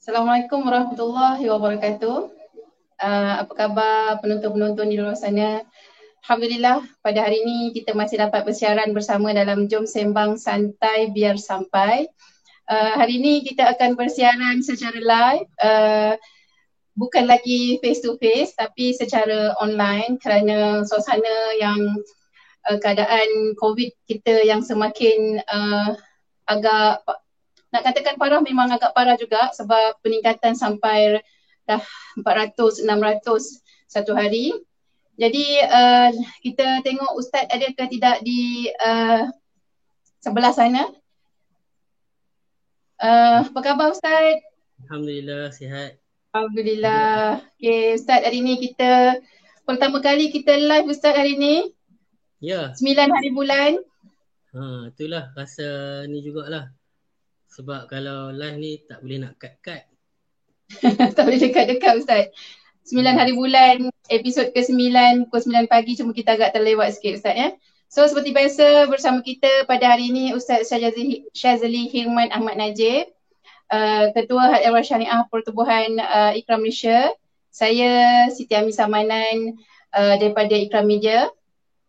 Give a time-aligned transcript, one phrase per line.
[0.00, 2.32] Assalamualaikum warahmatullahi wabarakatuh.
[3.04, 5.60] Uh, apa khabar penonton-penonton di luar sana?
[6.24, 12.08] Alhamdulillah pada hari ini kita masih dapat bersiaran bersama dalam Jom Sembang Santai Biar Sampai.
[12.64, 15.44] Uh, hari ini kita akan bersiaran secara live.
[15.60, 16.16] Uh,
[16.96, 21.76] bukan lagi face to face tapi secara online kerana suasana yang
[22.72, 25.92] uh, keadaan COVID kita yang semakin uh,
[26.48, 27.04] agak
[27.70, 31.22] nak katakan parah memang agak parah juga sebab peningkatan sampai
[31.70, 31.82] dah
[32.18, 34.54] 400 600 satu hari.
[35.20, 36.10] Jadi uh,
[36.42, 39.30] kita tengok ustaz ada ke tidak di uh,
[40.18, 40.90] sebelah sana.
[43.00, 44.42] Uh, apa khabar ustaz?
[44.86, 46.00] Alhamdulillah sihat.
[46.34, 47.44] Alhamdulillah.
[47.58, 49.20] Okay ustaz hari ni kita
[49.62, 51.70] pertama kali kita live ustaz hari ni.
[52.40, 52.72] Ya.
[52.74, 53.72] Sembilan hari bulan.
[54.56, 56.79] Ha itulah rasa ni jugalah.
[57.50, 59.82] Sebab kalau live ni tak boleh nak cut-cut.
[61.18, 62.30] tak boleh dekat-dekat Ustaz.
[62.86, 67.48] Sembilan hari bulan, episod ke-9, pukul 9 pagi cuma kita agak terlewat sikit Ustaz ya.
[67.90, 73.10] So seperti biasa bersama kita pada hari ini Ustaz Syazali Hirman Ahmad Najib.
[73.70, 77.10] Uh, Ketua Ehwal Syariah Pertubuhan uh, Ikram Malaysia.
[77.50, 79.58] Saya Siti Ami Samanan
[79.90, 81.26] uh, daripada Ikram Media.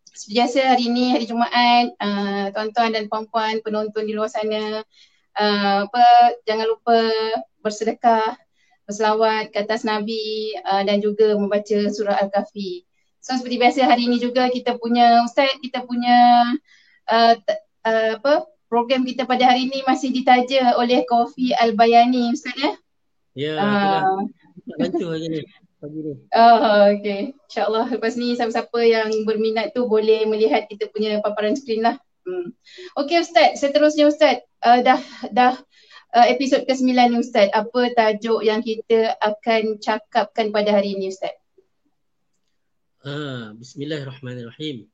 [0.09, 4.81] Seperti biasa hari ini hari Jumaat, uh, tuan-tuan dan puan-puan penonton di luar sana
[5.37, 6.05] uh, apa
[6.47, 6.99] jangan lupa
[7.61, 8.35] bersedekah,
[8.87, 12.83] berselawat ke atas Nabi uh, dan juga membaca surah Al-Kahfi.
[13.21, 16.49] So seperti biasa hari ini juga kita punya ustaz kita punya
[17.05, 17.35] uh,
[17.85, 22.71] uh, apa program kita pada hari ini masih ditaja oleh Kofi Al-Bayani ustaz ya.
[23.31, 24.27] Ya, uh,
[24.79, 25.41] bantu hari ni.
[25.81, 27.33] Oh, okay.
[27.49, 31.97] InsyaAllah lepas ni siapa-siapa yang berminat tu boleh melihat kita punya paparan skrin lah.
[32.31, 32.55] Hmm.
[32.95, 35.03] Okay Ustaz, seterusnya Ustaz uh, dah
[35.35, 35.59] dah
[36.15, 37.51] uh, episod ke-9 ni Ustaz.
[37.51, 41.35] Apa tajuk yang kita akan cakapkan pada hari ini Ustaz?
[43.03, 44.88] Ah, Bismillahirrahmanirrahim.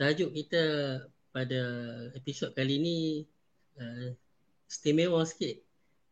[0.00, 0.64] Tajuk kita
[1.34, 1.60] pada
[2.16, 2.98] episod kali ini
[3.76, 4.16] uh,
[4.70, 5.60] istimewa sikit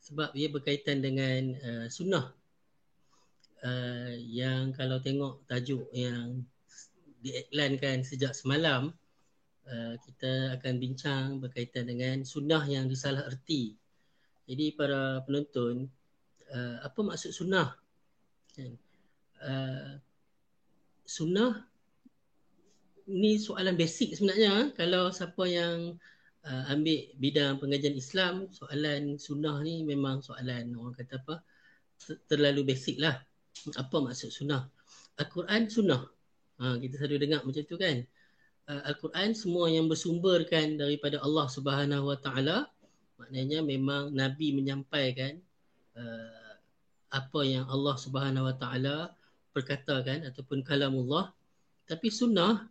[0.03, 2.35] sebab ia berkaitan dengan uh, sunnah
[3.63, 6.43] uh, yang kalau tengok tajuk yang
[7.23, 8.91] diiklankan sejak semalam
[9.63, 13.79] Uh, kita akan bincang berkaitan dengan sunnah yang disalah erti.
[14.43, 15.87] Jadi para penonton,
[16.51, 17.79] uh, apa maksud sunnah?
[18.59, 18.75] Kan?
[19.39, 20.03] Uh,
[21.07, 21.63] sunnah
[23.07, 24.75] ni soalan basic sebenarnya.
[24.75, 25.95] Kalau siapa yang
[26.43, 31.39] uh, ambil bidang pengajian Islam, soalan sunnah ni memang soalan orang kata apa?
[32.27, 33.15] Terlalu basic lah.
[33.79, 34.67] Apa maksud sunnah?
[35.23, 36.03] Al-Quran sunnah.
[36.59, 38.03] Ha, kita selalu dengar macam tu kan
[38.69, 42.69] uh, Al-Quran semua yang bersumberkan daripada Allah Subhanahu Wa Taala
[43.17, 45.39] maknanya memang nabi menyampaikan
[45.95, 46.53] uh,
[47.13, 48.97] apa yang Allah Subhanahu Wa Taala
[49.53, 51.31] perkatakan ataupun kalamullah.
[51.85, 52.67] Tapi sunnah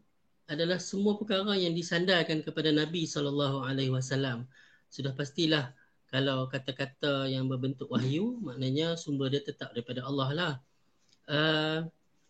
[0.50, 4.50] adalah semua perkara yang disandarkan kepada Nabi sallallahu alaihi wasallam.
[4.90, 5.72] Sudah pastilah
[6.12, 10.53] kalau kata-kata yang berbentuk wahyu maknanya sumber dia tetap daripada Allah lah.
[11.30, 11.80] Uh,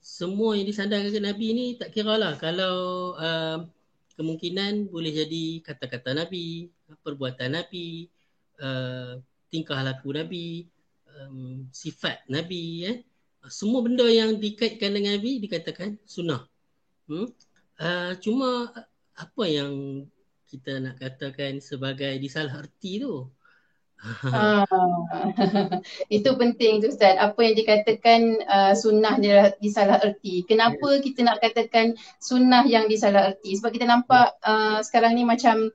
[0.02, 3.62] semua yang disandarkan ke Nabi ni tak kira lah kalau uh,
[4.18, 6.70] kemungkinan boleh jadi kata-kata Nabi,
[7.06, 8.10] perbuatan Nabi,
[8.60, 9.22] uh,
[9.54, 10.66] tingkah laku Nabi,
[11.22, 12.90] um, sifat Nabi.
[12.90, 12.98] Eh.
[13.50, 16.46] Semua benda yang dikaitkan dengan Nabi dikatakan sunnah.
[17.06, 17.30] Hmm?
[17.82, 18.70] Uh, cuma
[19.18, 20.06] apa yang
[20.50, 23.30] kita nak katakan sebagai disalah arti tu?
[24.34, 24.66] Ah,
[26.16, 27.18] itu penting tu Ustaz.
[27.22, 30.42] Apa yang dikatakan uh, sunnah dia disalah erti.
[30.50, 31.02] Kenapa yeah.
[31.06, 33.58] kita nak katakan sunnah yang disalah erti?
[33.62, 35.70] Sebab kita nampak uh, sekarang ni macam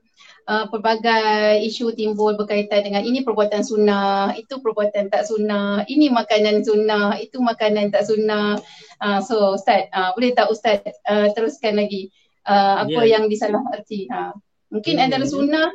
[0.47, 6.67] uh, pelbagai isu timbul berkaitan dengan ini perbuatan sunnah, itu perbuatan tak sunnah, ini makanan
[6.67, 8.59] sunnah, itu makanan tak sunnah.
[8.99, 12.11] Uh, so Ustaz, uh, boleh tak Ustaz uh, teruskan lagi
[12.43, 13.19] uh, apa yeah.
[13.19, 14.07] yang disalah erti?
[14.11, 14.35] Ha.
[14.67, 15.05] Mungkin yeah.
[15.07, 15.71] antara sunnah,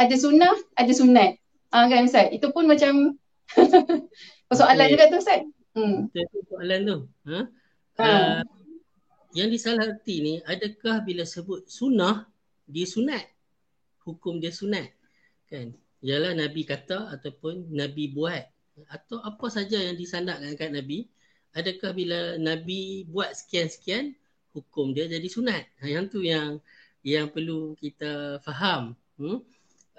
[0.00, 1.39] ada sunnah, ada sunat.
[1.70, 2.34] Ah kan Ustaz?
[2.34, 3.14] Itu pun macam
[4.50, 4.92] persoalan okay.
[4.94, 5.40] juga tu Ustaz.
[5.74, 6.10] Hmm.
[6.50, 6.98] Soalan tu.
[7.30, 7.40] Ha?
[7.98, 8.06] Ha.
[8.06, 8.40] Uh,
[9.38, 12.26] yang disalah arti ni adakah bila sebut sunnah
[12.66, 13.22] dia sunat?
[14.02, 14.90] Hukum dia sunat.
[15.46, 15.78] Kan?
[16.02, 18.42] Ialah Nabi kata ataupun Nabi buat
[18.88, 21.04] atau apa saja yang disandarkan kat Nabi
[21.52, 24.16] adakah bila Nabi buat sekian-sekian
[24.50, 25.62] hukum dia jadi sunat.
[25.82, 26.58] Ha, yang tu yang
[27.06, 28.98] yang perlu kita faham.
[29.14, 29.38] Hmm?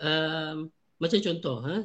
[0.01, 0.57] Um,
[1.01, 1.75] macam contoh ha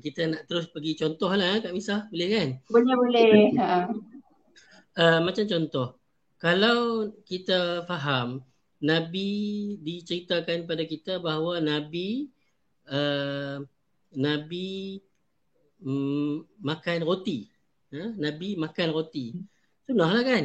[0.00, 3.90] kita nak terus pergi contoh lah Kak Misah boleh kan boleh boleh ha.
[4.96, 5.98] uh, macam contoh
[6.38, 8.46] kalau kita faham
[8.84, 9.32] Nabi
[9.80, 12.28] diceritakan pada kita bahawa Nabi
[12.88, 13.64] uh,
[14.14, 15.00] Nabi
[15.82, 17.50] um, makan roti.
[17.92, 18.14] Ha?
[18.16, 19.34] Nabi makan roti.
[19.84, 20.44] Sunnah lah kan?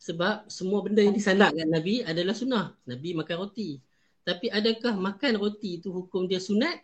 [0.00, 2.72] Sebab semua benda yang disandarkan Nabi adalah sunnah.
[2.88, 3.78] Nabi makan roti.
[4.24, 6.80] Tapi adakah makan roti itu hukum dia sunat?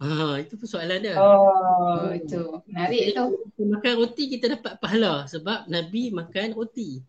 [0.00, 1.20] Ha, itu persoalan dia.
[1.20, 2.16] Oh, hmm.
[2.16, 2.42] itu.
[2.72, 3.24] Menarik tu.
[3.68, 7.04] Makan roti kita dapat pahala sebab Nabi makan roti.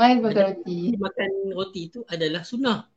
[0.00, 0.80] Makan makan roti.
[0.96, 2.88] Makan roti itu adalah sunnah.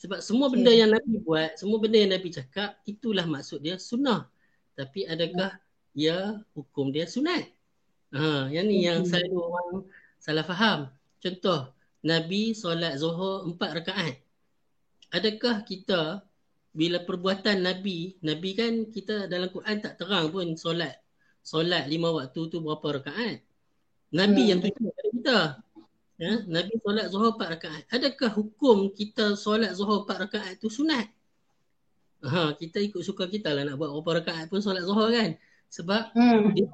[0.00, 0.56] Sebab semua okay.
[0.56, 4.26] benda yang Nabi buat, semua benda yang Nabi cakap, itulah maksud dia sunnah.
[4.72, 5.52] Tapi adakah
[5.92, 7.44] ya hukum dia sunat?
[8.16, 9.84] Ha, yang ni yang selalu orang
[10.16, 10.88] salah faham.
[11.20, 11.70] Contoh,
[12.02, 14.14] Nabi solat zuhur empat rakaat.
[15.12, 16.24] Adakah kita
[16.72, 20.96] bila perbuatan Nabi, Nabi kan kita dalam Quran tak terang pun solat.
[21.44, 23.44] Solat lima waktu tu berapa rakaat.
[24.12, 24.50] Nabi hmm.
[24.50, 25.38] yang tunjuk kepada kita.
[26.16, 27.82] Ya, Nabi solat zuhur empat rakaat.
[27.92, 31.08] Adakah hukum kita solat zuhur empat rakaat tu sunat?
[32.22, 35.36] Ha, kita ikut suka kita lah nak buat berapa rakaat pun solat zuhur kan.
[35.68, 36.56] Sebab hmm.
[36.56, 36.68] dia,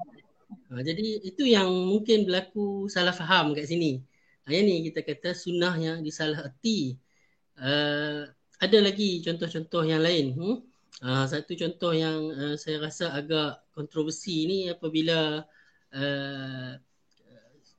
[0.69, 3.99] ha, jadi itu yang mungkin berlaku salah faham kat sini.
[4.47, 6.95] Ha, yang ni kita kata sunnah yang disalah erti.
[7.59, 10.35] Uh, ada lagi contoh-contoh yang lain.
[10.35, 10.57] Hmm?
[10.99, 15.47] Uh, satu contoh yang uh, saya rasa agak kontroversi ni apabila
[15.95, 16.71] uh,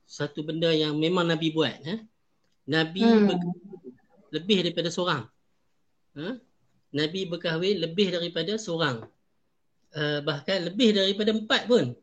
[0.09, 1.77] satu benda yang memang Nabi buat.
[1.85, 2.01] Eh?
[2.65, 3.29] Nabi hmm.
[4.33, 5.23] lebih daripada seorang.
[6.17, 6.35] Huh?
[6.91, 9.05] Nabi berkahwin lebih daripada seorang.
[9.93, 11.93] Uh, bahkan lebih daripada empat pun.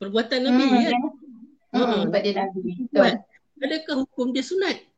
[0.00, 0.82] Perbuatan Nabi hmm.
[0.88, 1.00] kan.
[1.70, 2.02] Hmm, hmm.
[2.08, 2.70] Pada Nabi.
[3.60, 4.89] Adakah hukum dia sunat?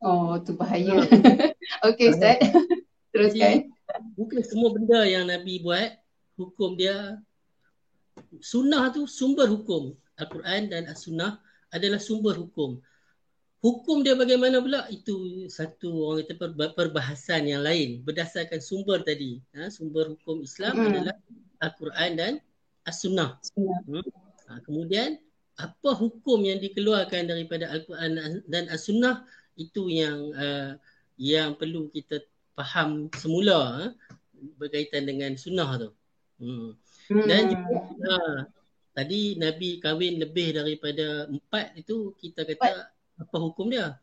[0.00, 1.04] Oh, tu bahaya.
[1.86, 2.40] Okey, Ustaz.
[3.12, 3.68] Teruskan.
[4.16, 6.00] Bukan semua benda yang Nabi buat,
[6.40, 7.20] hukum dia
[8.40, 9.92] sunnah tu sumber hukum.
[10.20, 11.40] Al-Quran dan As-Sunnah
[11.72, 12.80] adalah sumber hukum.
[13.60, 14.88] Hukum dia bagaimana pula?
[14.88, 19.40] Itu satu orang kata perbahasan yang lain berdasarkan sumber tadi.
[19.56, 20.86] Ha, sumber hukum Islam hmm.
[20.92, 21.16] adalah
[21.60, 22.32] Al-Quran dan
[22.88, 23.36] As-Sunnah.
[23.56, 24.00] Hmm.
[24.48, 25.20] Ha, kemudian
[25.60, 30.70] apa hukum yang dikeluarkan daripada Al-Quran dan As-Sunnah itu yang uh,
[31.20, 32.22] yang perlu kita
[32.54, 33.88] faham semula uh,
[34.58, 35.90] berkaitan dengan sunnah tu.
[36.40, 36.72] Hmm.
[37.10, 37.76] Dan juga,
[38.08, 38.38] uh,
[38.96, 44.00] tadi Nabi kahwin lebih daripada empat itu kita kata apa hukum dia?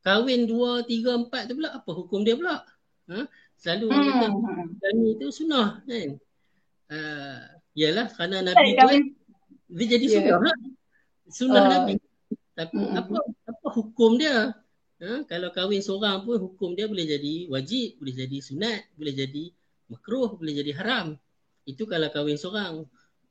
[0.00, 2.64] Kahwin dua, tiga, empat tu pula apa hukum dia pula?
[3.10, 3.26] Ha?
[3.60, 4.02] Selalu hmm.
[4.06, 4.26] kita
[4.80, 6.10] kami itu sunnah kan?
[6.90, 7.40] Uh,
[7.76, 8.86] yalah kerana Nabi tu
[9.70, 10.14] dia jadi yeah.
[10.18, 10.56] sunnah lah.
[11.30, 11.70] Sunnah uh.
[11.70, 11.94] Nabi.
[12.54, 12.98] Tapi hmm.
[12.98, 13.16] apa
[13.50, 14.52] apa hukum dia?
[15.00, 15.24] Ha?
[15.24, 19.44] Kalau kahwin seorang pun hukum dia boleh jadi wajib, boleh jadi sunat, boleh jadi
[19.88, 21.16] makruh, boleh jadi haram.
[21.64, 22.84] Itu kalau kahwin seorang.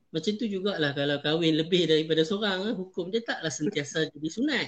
[0.10, 2.72] Macam tu jugalah kalau kahwin lebih daripada seorang, ha?
[2.74, 4.68] hukum dia taklah sentiasa jadi sunat.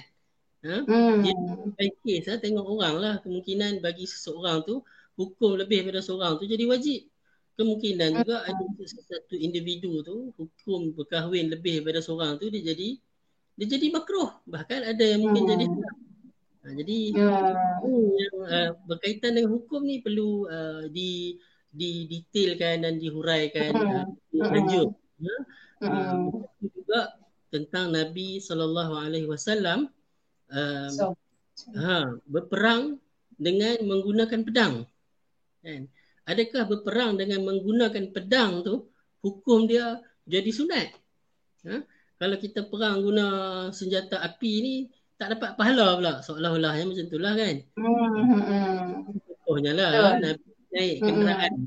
[0.62, 0.86] Ha?
[0.86, 1.26] Hmm.
[1.26, 2.38] Dia kes, ha?
[2.38, 4.86] tengok orang lah kemungkinan bagi seseorang tu
[5.18, 7.10] hukum lebih daripada seorang tu jadi wajib.
[7.58, 12.94] Kemungkinan juga ada satu individu tu hukum berkahwin lebih daripada seorang tu dia jadi
[13.58, 14.30] dia jadi makruh.
[14.46, 15.52] Bahkan ada yang mungkin hmm.
[15.52, 16.01] jadi haram.
[16.62, 17.30] Ha, jadi ya.
[18.14, 21.34] yang uh, berkaitan dengan hukum ni perlu uh, di
[21.72, 24.94] di detailkan dan dihuraikan uh, lanjut.
[25.18, 25.36] Ya.
[25.82, 27.18] Uh, juga
[27.50, 29.90] tentang Nabi sallallahu alaihi wasallam
[30.54, 30.92] um,
[31.74, 33.02] ha berperang
[33.34, 34.74] dengan menggunakan pedang.
[35.66, 35.90] Kan?
[36.30, 38.86] Adakah berperang dengan menggunakan pedang tu
[39.26, 39.98] hukum dia
[40.30, 40.88] jadi sunat?
[41.66, 41.82] Ha?
[42.22, 43.26] Kalau kita perang guna
[43.74, 44.76] senjata api ni
[45.22, 47.54] tak dapat pahala pula seolah-olah yang macam itulah kan.
[47.78, 49.06] Hmm.
[49.46, 50.18] Contohnya lah Betul.
[50.18, 51.06] Nabi naik hmm.
[51.06, 51.52] kenderaan.
[51.54, 51.66] Hmm.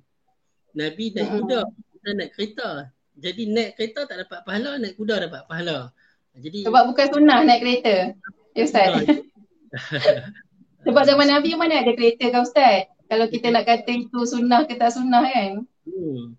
[0.75, 1.37] Nabi naik hmm.
[1.39, 2.69] kuda, kita naik kereta.
[3.15, 5.77] Jadi naik kereta tak dapat pahala, naik kuda dapat pahala.
[6.35, 7.95] Jadi Sebab bukan sunnah naik kereta.
[8.59, 8.91] Ya Ustaz.
[10.85, 12.91] Sebab zaman Nabi mana ada kereta kan Ustaz?
[13.07, 15.63] Kalau kita nak kata itu sunnah ke tak sunnah kan?
[15.87, 16.35] Hmm.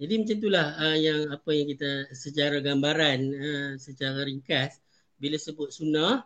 [0.00, 4.80] Jadi macam itulah uh, yang apa yang kita secara gambaran uh, secara ringkas
[5.20, 6.24] bila sebut sunnah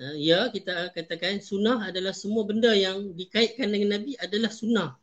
[0.00, 4.96] Uh, ya, kita katakan sunnah adalah semua benda yang dikaitkan dengan Nabi adalah sunnah.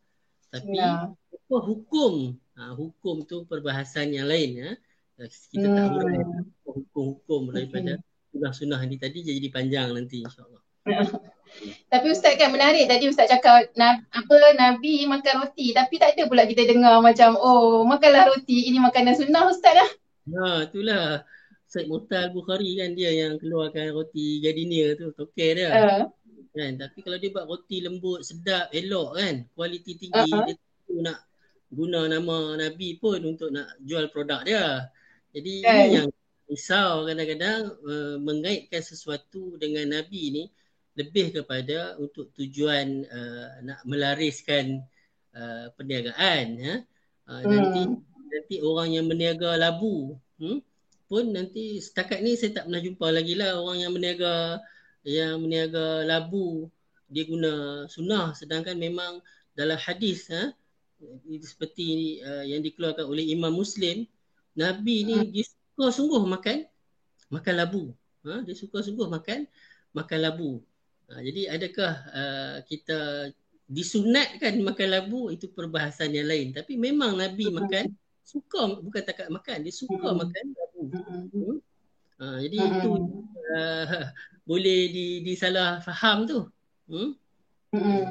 [0.50, 1.14] Tapi ya.
[1.14, 2.34] apa hukum?
[2.58, 4.58] Ha, hukum tu perbahasan yang lain.
[4.58, 4.72] Ya.
[5.20, 5.76] Kita hmm.
[5.78, 6.20] tak boleh
[6.64, 8.00] hukum-hukum daripada
[8.32, 10.64] sunnah-sunnah ni tadi jadi panjang nanti insyaAllah.
[11.92, 16.30] tapi Ustaz kan menarik tadi Ustaz cakap na- apa Nabi makan roti tapi tak ada
[16.30, 19.90] pula kita dengar macam oh makanlah roti ini makanan sunnah Ustaz lah.
[20.30, 21.26] Ha itulah.
[21.70, 25.70] Said Muhtar Bukhari kan dia yang keluarkan roti gardenia tu toke dia.
[25.70, 26.06] Uh.
[26.50, 30.50] Kan tapi kalau dia buat roti lembut sedap elok kan kualiti tinggi uh-huh.
[30.50, 30.58] dia
[30.90, 31.22] tu nak
[31.70, 34.90] guna nama Nabi pun untuk nak jual produk dia.
[35.30, 35.78] Jadi okay.
[35.78, 36.10] ini yang
[36.50, 40.44] risau kadang-kadang uh, mengaitkan sesuatu dengan Nabi ni
[40.98, 44.82] lebih kepada untuk tujuan uh, nak melariskan
[45.38, 46.76] uh, perniagaan ya.
[47.30, 47.50] Uh, hmm.
[47.54, 47.82] nanti
[48.34, 50.66] nanti orang yang berniaga labu hmm,
[51.10, 54.62] pun nanti setakat ni saya tak pernah jumpa lagi lah orang yang berniaga
[55.02, 56.70] yang berniaga labu.
[57.10, 57.54] Dia guna
[57.90, 59.18] sunnah sedangkan memang
[59.58, 60.54] dalam hadis ha,
[61.42, 64.06] seperti uh, yang dikeluarkan oleh Imam Muslim
[64.54, 65.30] Nabi ni hmm.
[65.34, 66.70] dia suka sungguh makan
[67.34, 67.84] makan labu.
[68.30, 69.50] Ha, dia suka sungguh makan
[69.98, 70.62] makan labu.
[71.10, 73.34] Ha, jadi adakah uh, kita
[73.66, 75.34] disunatkan makan labu?
[75.34, 76.54] Itu perbahasan yang lain.
[76.54, 77.90] Tapi memang Nabi makan
[78.30, 80.18] suka bukan takat makan dia suka hmm.
[80.22, 80.46] makan
[80.80, 81.56] hmm.
[82.20, 82.72] ha, jadi hmm.
[82.72, 82.92] itu
[83.56, 83.86] uh,
[84.50, 86.40] boleh di disalah faham tu
[86.88, 87.12] hmm?
[87.76, 88.06] Hmm.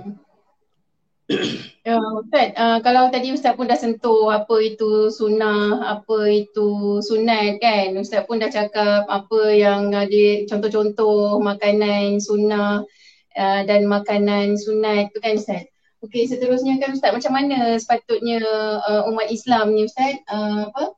[1.89, 7.65] Ya, Ustaz, uh, kalau tadi Ustaz pun dah sentuh apa itu sunnah, apa itu sunat
[7.65, 7.97] kan.
[7.97, 12.85] Ustaz pun dah cakap apa yang ada contoh-contoh makanan sunnah
[13.41, 15.65] uh, dan makanan sunat tu kan Ustaz.
[16.05, 18.45] Okey, seterusnya kan Ustaz macam mana sepatutnya
[18.85, 20.93] uh, umat Islam ni Ustaz uh, apa?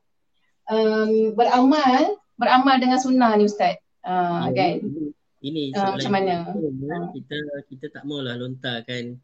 [0.71, 3.75] Um, beramal, beramal dengan sunnah ni Ustaz.
[4.07, 4.79] Uh, kan?
[5.43, 6.35] Ini uh, macam mana?
[7.11, 7.37] Kita
[7.67, 9.19] kita tak maulah lontarkan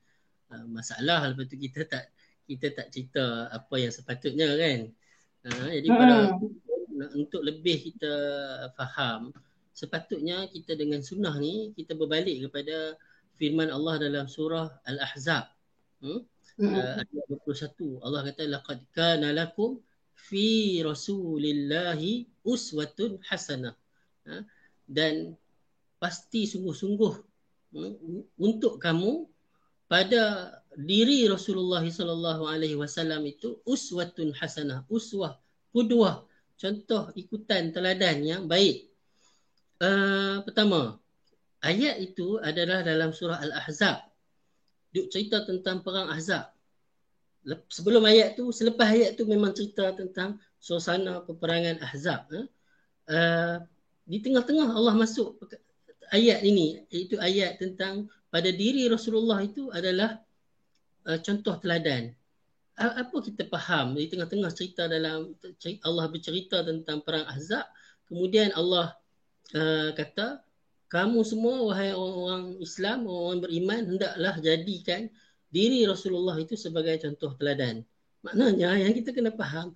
[0.51, 2.11] uh, masalah lepas tu kita tak
[2.47, 4.79] kita tak cerita apa yang sepatutnya kan
[5.51, 5.97] uh, jadi hmm.
[5.99, 6.15] pada
[7.13, 8.13] untuk lebih kita
[8.73, 9.29] faham
[9.75, 12.97] sepatutnya kita dengan sunnah ni kita berbalik kepada
[13.37, 15.45] firman Allah dalam surah Al-Ahzab
[16.01, 16.19] hmm?
[16.57, 16.73] hmm.
[16.73, 17.25] Uh, ayat
[17.69, 19.77] 21 Allah kata laqad kana lakum
[20.17, 23.77] fi rasulillahi uswatun hasanah
[24.25, 24.43] uh,
[24.89, 25.37] dan
[26.01, 27.13] pasti sungguh-sungguh
[27.77, 29.29] hmm, untuk kamu
[29.87, 35.39] pada diri Rasulullah sallallahu alaihi wasallam itu uswatun hasanah, uswah,
[35.71, 36.27] qudwah,
[36.59, 38.91] contoh ikutan teladan yang baik.
[39.79, 40.99] Uh, pertama,
[41.63, 44.11] ayat itu adalah dalam surah Al-Ahzab.
[44.91, 46.51] Dia cerita tentang perang Ahzab.
[47.47, 52.27] Sebelum ayat tu, selepas ayat tu memang cerita tentang suasana peperangan Ahzab.
[53.07, 53.63] Uh,
[54.03, 55.39] di tengah-tengah Allah masuk
[56.11, 60.19] ayat ini, iaitu ayat tentang pada diri Rasulullah itu adalah
[61.07, 62.11] uh, contoh teladan.
[62.77, 65.33] Apa kita faham di tengah-tengah cerita dalam
[65.81, 67.65] Allah bercerita tentang perang Ahzab,
[68.05, 68.93] kemudian Allah
[69.57, 70.45] uh, kata
[70.87, 75.09] kamu semua wahai orang Islam, orang beriman hendaklah jadikan
[75.51, 77.83] diri Rasulullah itu sebagai contoh teladan.
[78.25, 79.71] Maknanya yang kita kena faham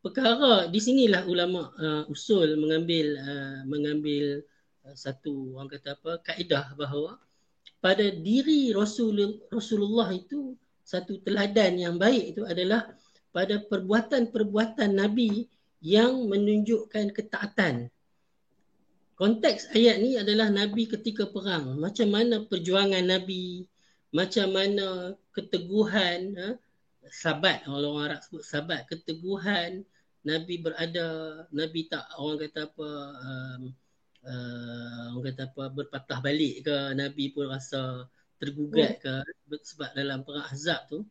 [0.00, 4.40] perkara di sinilah ulama uh, usul mengambil uh, mengambil
[4.88, 7.20] uh, satu orang kata apa kaedah bahawa
[7.84, 12.88] pada diri Rasul Rasulullah itu satu teladan yang baik itu adalah
[13.30, 15.46] pada perbuatan-perbuatan Nabi
[15.80, 17.88] yang menunjukkan ketaatan.
[19.16, 21.76] Konteks ayat ni adalah Nabi ketika perang.
[21.76, 23.68] Macam mana perjuangan Nabi,
[24.10, 26.48] macam mana keteguhan, ha?
[27.10, 29.86] sabat, orang Arab sebut sabat, keteguhan,
[30.20, 31.08] Nabi berada,
[31.54, 32.88] Nabi tak orang kata apa,
[33.24, 33.62] um,
[34.26, 38.04] uh, orang kata apa berpatah balik ke Nabi pun rasa
[38.40, 39.12] tergugat ke
[39.64, 41.04] sebab dalam perang Ahzab tu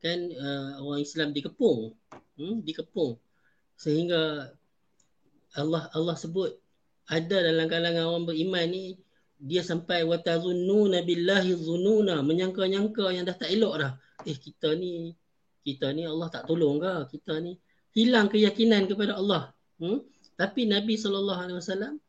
[0.00, 1.96] kan uh, orang Islam dikepung
[2.36, 3.16] hmm, dikepung
[3.80, 4.52] sehingga
[5.56, 6.52] Allah Allah sebut
[7.08, 8.84] ada dalam kalangan orang beriman ni
[9.36, 13.92] dia sampai watazunnu nabillahi zununa menyangka-nyangka yang dah tak elok dah
[14.24, 15.12] eh kita ni
[15.60, 17.60] kita ni Allah tak tolong ke kita ni
[17.92, 20.00] hilang keyakinan kepada Allah hmm?
[20.36, 22.00] tapi Nabi SAW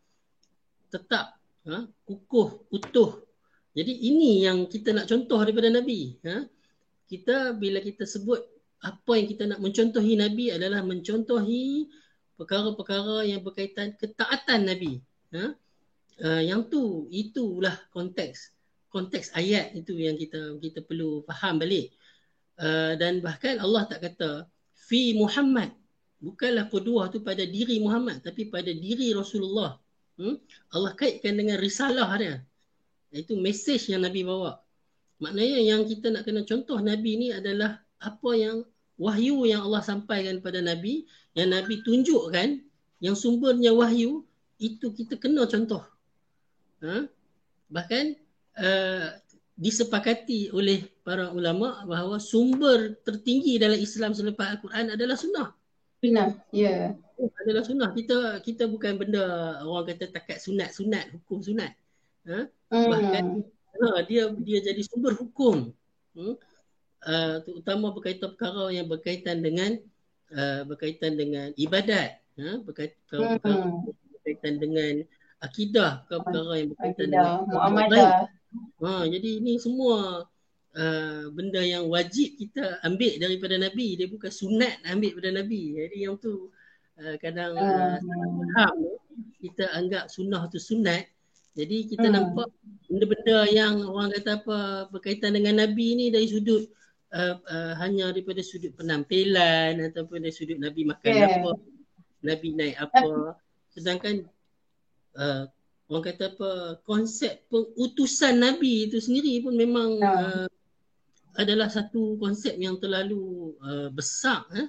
[0.88, 3.24] tetap ha, kukuh, utuh.
[3.78, 6.18] Jadi ini yang kita nak contoh daripada Nabi.
[6.26, 6.48] Ha?
[7.06, 8.42] Kita bila kita sebut
[8.82, 11.90] apa yang kita nak mencontohi Nabi adalah mencontohi
[12.38, 15.04] perkara-perkara yang berkaitan ketaatan Nabi.
[15.36, 15.54] Ha?
[16.18, 18.54] Uh, yang tu, itulah konteks.
[18.90, 21.94] Konteks ayat itu yang kita kita perlu faham balik.
[22.58, 25.74] Uh, dan bahkan Allah tak kata fi Muhammad.
[26.18, 29.78] Bukanlah kedua tu pada diri Muhammad tapi pada diri Rasulullah
[30.18, 30.36] hmm,
[30.74, 32.36] Allah kaitkan dengan risalah dia.
[33.14, 34.60] Itu mesej yang Nabi bawa.
[35.24, 38.66] Maknanya yang kita nak kena contoh Nabi ni adalah apa yang
[39.00, 42.62] wahyu yang Allah sampaikan kepada Nabi, yang Nabi tunjukkan,
[43.02, 44.26] yang sumbernya wahyu,
[44.58, 45.86] itu kita kena contoh.
[46.84, 47.08] Ha?
[47.72, 48.06] Bahkan
[48.60, 49.08] uh,
[49.58, 55.50] disepakati oleh para ulama bahawa sumber tertinggi dalam Islam selepas Al-Quran adalah sunnah.
[55.98, 56.94] Sunnah, ya.
[56.94, 57.90] Yeah oh, adalah sunnah.
[57.92, 59.26] Kita kita bukan benda
[59.66, 61.74] orang kata takat sunat-sunat, hukum sunat.
[62.30, 62.40] Ha?
[62.48, 62.88] Hmm.
[62.94, 63.26] Bahkan
[63.82, 65.74] ha, dia dia jadi sumber hukum.
[66.14, 66.36] Hmm?
[66.98, 69.78] Uh, terutama berkaitan perkara yang berkaitan dengan
[70.34, 72.50] uh, berkaitan dengan ibadat, ha?
[72.66, 73.94] berkaitan, hmm.
[74.18, 74.94] berkaitan dengan
[75.44, 77.26] akidah, perkara yang berkaitan akidah.
[77.26, 78.12] dengan muamalah.
[78.82, 80.26] Ha, jadi ini semua
[80.74, 83.98] uh, benda yang wajib kita ambil daripada Nabi.
[83.98, 85.62] Dia bukan sunat ambil daripada Nabi.
[85.78, 86.50] Jadi yang tu
[87.02, 87.98] uh, kadang uh,
[88.56, 88.78] faham
[89.42, 91.06] kita anggap sunnah tu sunat.
[91.58, 92.14] Jadi kita hmm.
[92.14, 92.50] nampak
[92.86, 94.58] benda-benda yang orang kata apa
[94.94, 96.70] berkaitan dengan Nabi ni dari sudut
[97.18, 101.42] uh, uh, hanya daripada sudut penampilan ataupun dari sudut Nabi makan yeah.
[101.42, 101.52] apa,
[102.22, 103.42] Nabi naik apa.
[103.74, 104.30] Sedangkan
[105.18, 105.50] uh,
[105.90, 106.52] orang kata apa
[106.86, 110.46] konsep pengutusan Nabi itu sendiri pun memang yeah.
[110.46, 110.48] uh,
[111.38, 114.68] adalah satu konsep yang terlalu uh, besar eh?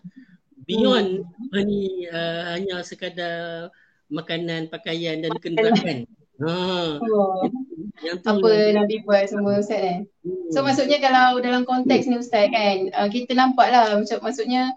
[0.69, 1.65] beyond hmm.
[1.65, 3.73] ni uh, hanya sekadar
[4.09, 6.09] makanan, pakaian dan kenderaan.
[6.39, 6.53] Ha.
[7.03, 7.45] Oh.
[7.99, 9.99] Yang tu apa yang Nabi buat semua Ustaz eh.
[10.23, 10.49] Hmm.
[10.55, 14.71] So maksudnya kalau dalam konteks ni Ustaz kan, uh, kita nampak lah maksud, maksudnya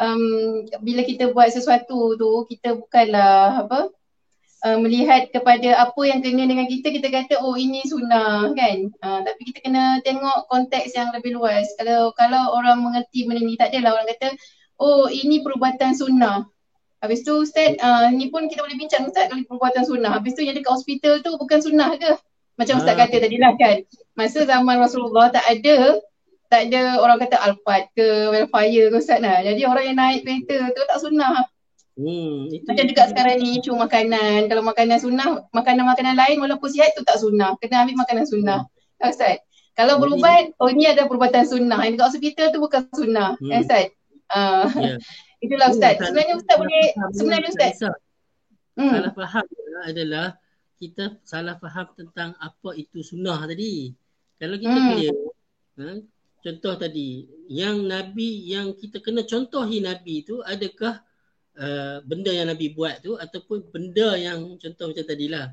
[0.00, 3.94] um, bila kita buat sesuatu tu, kita bukanlah apa,
[4.64, 8.88] uh, melihat kepada apa yang kena dengan kita, kita kata oh ini sunnah kan.
[9.04, 11.68] Uh, tapi kita kena tengok konteks yang lebih luas.
[11.76, 14.28] Kalau kalau orang mengerti benda ni, tak adalah orang kata
[14.80, 16.48] oh ini perubatan sunnah.
[17.04, 20.16] Habis tu Ustaz, uh, ni pun kita boleh bincang Ustaz kalau perbuatan sunnah.
[20.16, 22.16] Habis tu yang dekat hospital tu bukan sunnah ke?
[22.56, 23.00] Macam Ustaz ha.
[23.04, 23.84] kata tadi lah kan.
[24.16, 26.00] Masa zaman Rasulullah tak ada,
[26.48, 29.44] tak ada orang kata Alphard ke Wellfire ke Ustaz lah.
[29.44, 31.44] Jadi orang yang naik kereta tu tak sunnah.
[31.94, 34.50] Hmm, itu Macam dekat sekarang ni cuma makanan.
[34.50, 37.54] Kalau makanan sunnah, makanan-makanan lain walaupun sihat tu tak sunnah.
[37.62, 38.66] Kena ambil makanan sunnah.
[38.98, 39.10] Hmm.
[39.14, 39.38] Ustaz.
[39.74, 41.82] Kalau berubat, oh ni ada perubatan sunnah.
[41.86, 43.38] Yang dekat hospital tu bukan sunnah.
[43.38, 43.50] Hmm.
[43.50, 43.84] Eh, Ustaz.
[44.30, 44.98] Uh, yeah.
[45.44, 45.94] Itulah Ustaz.
[45.98, 47.74] Hmm, sebenarnya Ustaz boleh, sebenarnya Ustaz.
[48.74, 48.90] Hmm.
[48.90, 49.44] Salah faham
[49.86, 50.26] adalah
[50.82, 53.94] kita salah faham tentang apa itu sunnah tadi.
[54.42, 54.88] Kalau kita hmm.
[54.90, 55.16] clear,
[55.78, 55.86] ha,
[56.42, 60.98] contoh tadi, yang Nabi, yang kita kena contohi Nabi tu adakah
[61.58, 65.46] uh, benda yang Nabi buat tu ataupun benda yang contoh macam tadilah,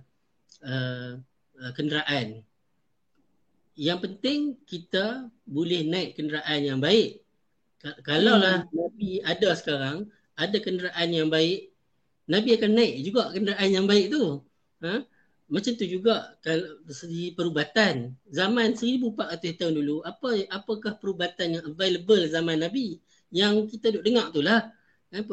[0.66, 1.18] uh,
[1.62, 2.42] uh, kenderaan.
[3.78, 7.24] Yang penting kita boleh naik kenderaan yang baik.
[8.06, 8.74] Kalau lah hmm.
[8.78, 10.06] Nabi ada sekarang,
[10.38, 11.74] ada kenderaan yang baik,
[12.30, 14.46] Nabi akan naik juga kenderaan yang baik tu.
[14.86, 15.02] Ha?
[15.52, 18.16] Macam tu juga kalau segi perubatan.
[18.32, 23.04] Zaman 1400 tahun dulu, apa apakah perubatan yang available zaman Nabi?
[23.34, 24.72] Yang kita duk dengar tu lah.
[25.12, 25.24] Ha?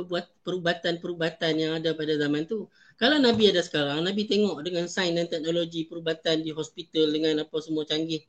[0.44, 2.66] Perubatan-perubatan yang ada pada zaman tu.
[2.98, 7.56] Kalau Nabi ada sekarang, Nabi tengok dengan sains dan teknologi perubatan di hospital dengan apa
[7.62, 8.22] semua canggih.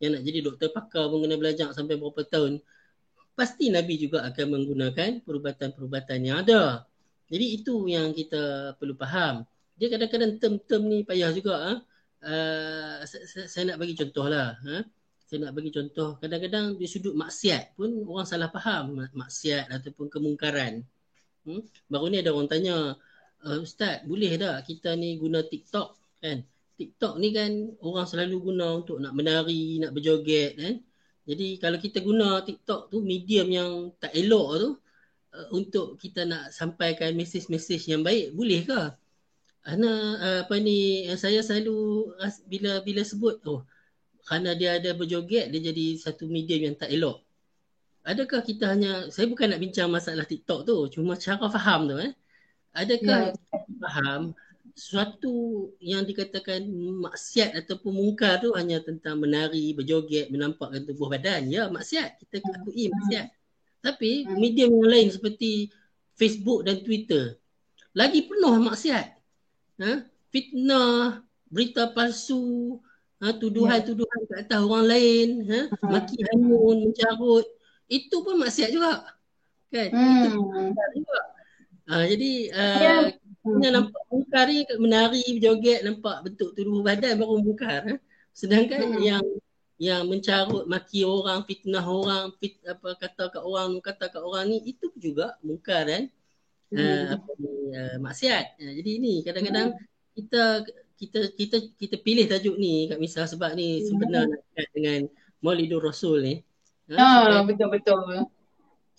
[0.00, 2.60] Yang nak jadi doktor pakar pun kena belajar sampai berapa tahun
[3.40, 6.84] pasti Nabi juga akan menggunakan perubatan-perubatan yang ada.
[7.32, 9.48] Jadi itu yang kita perlu faham.
[9.80, 11.54] Dia kadang-kadang term-term ni payah juga.
[11.56, 11.72] Ha?
[12.20, 14.60] Uh, saya, saya nak bagi contoh lah.
[14.60, 14.84] Ha?
[15.30, 16.18] Saya nak bagi contoh.
[16.18, 20.82] Kadang-kadang di sudut maksiat pun orang salah faham maksiat ataupun kemungkaran.
[21.46, 21.62] Hmm?
[21.86, 22.98] Baru ni ada orang tanya,
[23.46, 26.18] uh, Ustaz boleh tak kita ni guna TikTok?
[26.18, 26.42] Kan?
[26.74, 27.46] TikTok ni kan
[27.78, 30.58] orang selalu guna untuk nak menari, nak berjoget.
[30.58, 30.82] Kan?
[31.22, 33.70] Jadi kalau kita guna TikTok tu medium yang
[34.02, 34.68] tak elok tu
[35.38, 38.80] uh, untuk kita nak sampaikan mesej-mesej yang baik, boleh ke?
[39.62, 42.10] Kerana uh, apa ni saya selalu
[42.50, 43.62] bila bila sebut oh
[44.30, 47.18] kerana dia ada berjoget dia jadi satu medium yang tak elok.
[48.06, 52.14] Adakah kita hanya saya bukan nak bincang masalah TikTok tu, cuma cara faham tu eh.
[52.70, 53.58] Adakah ya.
[53.82, 54.30] faham
[54.78, 56.62] suatu yang dikatakan
[57.02, 61.50] maksiat ataupun mungkar tu hanya tentang menari, berjoget, menampakkan tubuh badan.
[61.50, 62.22] Ya, maksiat.
[62.22, 63.26] Kita akui maksiat.
[63.82, 65.74] Tapi medium yang lain seperti
[66.14, 67.34] Facebook dan Twitter
[67.90, 69.06] lagi penuh maksiat.
[69.82, 69.92] Ha?
[70.30, 72.78] Fitnah, berita palsu,
[73.20, 73.36] ha?
[73.36, 75.60] tuduhan-tuduhan ke atas orang lain, ha?
[75.84, 77.46] maki hanun, mencarut.
[77.86, 79.04] Itu pun maksiat juga.
[79.70, 79.88] Kan?
[79.92, 80.24] Hmm.
[80.24, 81.20] Itu pun maksiat juga.
[81.90, 82.94] Ha, jadi uh, ya.
[83.40, 83.76] Hanya hmm.
[83.80, 87.80] nampak mungkar ni menari, berjoget, nampak bentuk tubuh badan baru mungkar.
[87.88, 87.98] Eh?
[88.36, 89.00] Sedangkan hmm.
[89.00, 89.24] yang
[89.80, 94.60] yang mencarut maki orang, fitnah orang, fit, apa kata kat orang, kata kat orang ni
[94.68, 96.04] itu juga mungkar kan.
[96.70, 96.78] Hmm.
[96.78, 98.60] Uh, apa ni uh, maksiat.
[98.60, 99.84] Uh, jadi ni kadang-kadang hmm.
[100.20, 100.44] kita
[101.00, 103.84] kita kita kita pilih tajuk ni kat misal sebab ni hmm.
[103.88, 105.00] sebenarnya dengan
[105.40, 106.34] Maulidur Rasul ni.
[106.92, 108.28] Ha, betul betul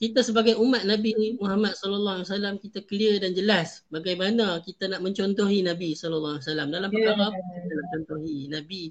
[0.01, 5.05] kita sebagai umat Nabi Muhammad sallallahu alaihi wasallam kita clear dan jelas bagaimana kita nak
[5.05, 7.53] mencontohi Nabi sallallahu alaihi wasallam dalam perkara yeah.
[7.61, 8.83] kita nak contohi Nabi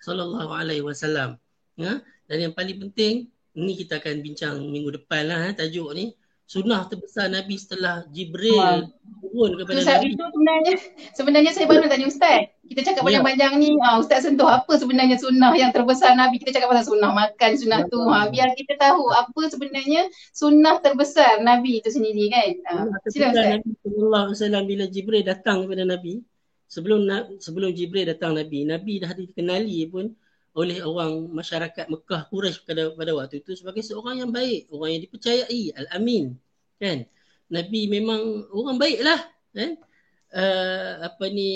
[0.00, 1.36] sallallahu alaihi wasallam
[1.76, 6.16] ya dan yang paling penting ini kita akan bincang minggu depan lah eh, tajuk ni
[6.44, 8.92] sunnah terbesar Nabi setelah Jibril
[9.24, 10.06] turun kepada itu, Nabi.
[10.12, 10.74] Itu sebenarnya
[11.16, 12.40] sebenarnya saya baru tanya Ustaz.
[12.64, 13.20] Kita cakap ya.
[13.20, 16.36] panjang-panjang ni, uh, Ustaz sentuh apa sebenarnya sunnah yang terbesar Nabi.
[16.40, 18.00] Kita cakap pasal sunnah makan, sunnah tu.
[18.00, 22.48] Ha, biar kita tahu apa sebenarnya sunnah terbesar Nabi itu sendiri kan.
[22.70, 23.60] Uh, sila Ustaz.
[23.60, 26.20] Nabi sallallahu alaihi wasallam bila Jibril datang kepada Nabi,
[26.68, 27.00] sebelum
[27.40, 30.12] sebelum Jibril datang Nabi, Nabi dah dikenali pun
[30.54, 35.02] oleh orang masyarakat Mekah Quraisy pada pada waktu itu sebagai seorang yang baik, orang yang
[35.02, 36.38] dipercayai, al-amin.
[36.78, 37.10] Kan?
[37.50, 39.74] Nabi memang orang baiklah, kan?
[40.34, 41.50] Uh, apa ni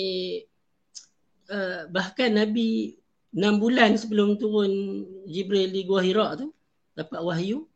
[1.51, 2.99] uh, bahkan Nabi
[3.35, 6.49] enam bulan sebelum turun Jibril di Gua Hira tu
[6.95, 7.67] dapat wahyu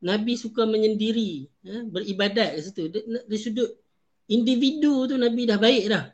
[0.00, 3.68] Nabi suka menyendiri ya, beribadat di situ di sudut
[4.26, 6.04] individu tu Nabi dah baik dah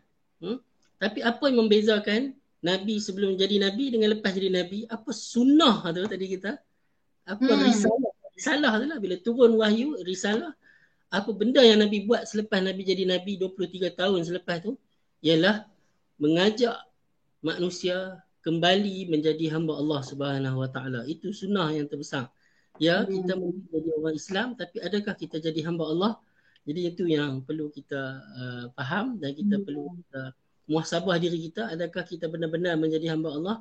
[0.45, 0.59] hmm?
[1.01, 6.07] tapi apa yang membezakan Nabi sebelum jadi Nabi dengan lepas jadi Nabi apa sunnah tu
[6.07, 6.57] tadi kita
[7.27, 7.63] apa hmm.
[7.67, 10.55] risalah risalah tu lah bila turun wahyu risalah
[11.13, 14.79] apa benda yang Nabi buat selepas Nabi jadi Nabi 23 tahun selepas tu
[15.21, 15.67] ialah
[16.23, 16.79] mengajak
[17.43, 21.01] manusia kembali menjadi hamba Allah Subhanahu Wa Taala.
[21.07, 22.31] Itu sunnah yang terbesar.
[22.81, 23.09] Ya, hmm.
[23.11, 26.13] kita menjadi orang Islam tapi adakah kita jadi hamba Allah?
[26.63, 29.65] Jadi itu yang perlu kita uh, faham dan kita hmm.
[29.67, 30.23] perlu kita
[30.71, 33.57] muhasabah diri kita adakah kita benar-benar menjadi hamba Allah?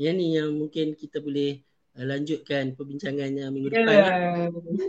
[0.00, 1.60] Yang ni yang mungkin kita boleh
[1.98, 3.78] uh, lanjutkan perbincangannya minggu yeah.
[3.84, 3.96] depan.
[4.00, 4.12] Lah.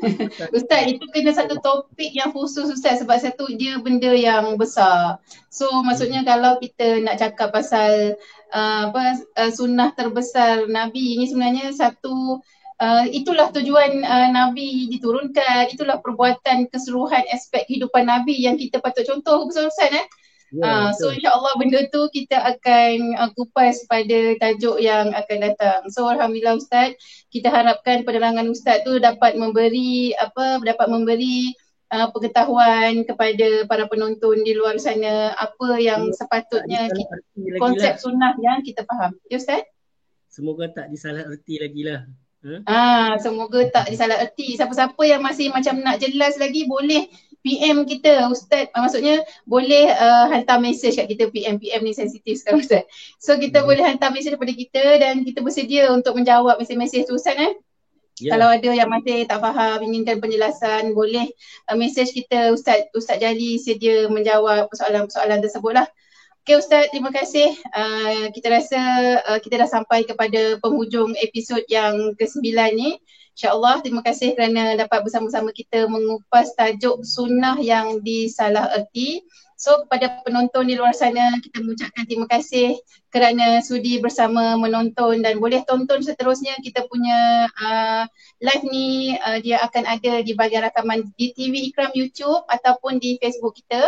[0.57, 5.19] Ustaz, itu kena satu topik yang khusus Ustaz sebab satu dia benda yang besar.
[5.51, 6.29] So maksudnya hmm.
[6.29, 8.15] kalau kita nak cakap pasal
[8.55, 12.39] uh, apa uh, sunnah terbesar Nabi ini sebenarnya satu
[12.81, 19.05] uh, itulah tujuan uh, Nabi diturunkan itulah perbuatan keseluruhan aspek kehidupan Nabi yang kita patut
[19.05, 20.05] contoh besar-besar eh
[20.51, 25.37] Yeah, ya, uh, so insyaAllah benda tu kita akan uh, kupas pada tajuk yang akan
[25.47, 25.87] datang.
[25.87, 26.99] So Alhamdulillah Ustaz,
[27.31, 31.55] kita harapkan penerangan Ustaz tu dapat memberi apa dapat memberi
[31.95, 37.15] uh, pengetahuan kepada para penonton di luar sana apa yang sepatutnya kita,
[37.55, 38.01] konsep lah.
[38.03, 39.15] sunnah yang kita faham.
[39.31, 39.63] Ya Ustaz?
[40.27, 42.03] Semoga tak disalah erti lagi lah.
[42.41, 42.53] Ha?
[42.65, 44.59] Ah, semoga tak disalah erti.
[44.59, 47.07] Siapa-siapa yang masih macam nak jelas lagi boleh
[47.41, 52.41] PM kita Ustaz uh, maksudnya boleh uh, hantar mesej kat kita PM PM ni sensitif
[52.41, 52.85] sekarang Ustaz.
[53.17, 53.67] So kita hmm.
[53.67, 57.53] boleh hantar mesej kepada kita dan kita bersedia untuk menjawab mesej-mesej tu Ustaz eh.
[58.21, 58.37] Yeah.
[58.37, 61.25] Kalau ada yang masih tak faham, inginkan penjelasan, boleh
[61.65, 65.89] uh, message kita Ustaz Ustaz Jali sedia menjawab persoalan-persoalan tersebut lah.
[66.41, 67.53] Okay Ustaz, terima kasih.
[67.69, 68.81] Uh, kita rasa
[69.29, 72.97] uh, kita dah sampai kepada penghujung episod yang ke-9 ni.
[73.31, 79.23] InsyaAllah terima kasih kerana dapat bersama-sama kita mengupas tajuk sunnah yang disalah erti.
[79.55, 82.81] So kepada penonton di luar sana kita mengucapkan terima kasih
[83.13, 88.03] kerana sudi bersama menonton dan boleh tonton seterusnya kita punya uh,
[88.41, 93.21] live ni uh, dia akan ada di bahagian rakaman di TV Ikram YouTube ataupun di
[93.21, 93.85] Facebook kita.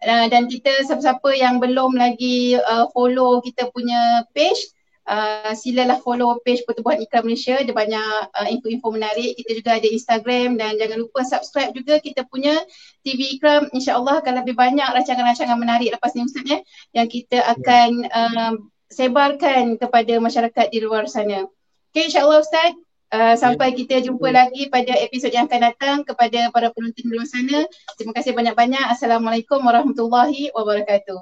[0.00, 4.72] Uh, dan kita siapa-siapa yang belum lagi uh, follow kita punya page
[5.08, 7.60] uh, silalah follow page Pertubuhan Ikram Malaysia.
[7.62, 9.38] Dia banyak uh, info-info menarik.
[9.38, 10.60] Kita juga ada Instagram.
[10.60, 12.58] Dan jangan lupa subscribe juga kita punya
[13.06, 13.70] TV Ikram.
[13.72, 16.58] insyaAllah akan lebih banyak rancangan-rancangan menarik lepas ni Ustaz ya
[16.92, 18.54] yang kita akan uh,
[18.90, 21.46] sebarkan kepada masyarakat di luar sana.
[21.90, 22.74] Okay insyaAllah Ustaz.
[23.10, 27.26] Uh, sampai kita jumpa lagi pada episod yang akan datang kepada para penonton di luar
[27.26, 27.66] sana.
[27.98, 28.86] Terima kasih banyak-banyak.
[28.86, 31.18] Assalamualaikum warahmatullahi wabarakatuh.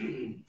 [0.00, 0.30] Mm-hmm.